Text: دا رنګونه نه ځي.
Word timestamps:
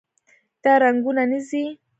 دا 0.63 0.73
رنګونه 0.83 1.23
نه 1.31 1.39
ځي. 1.49 1.63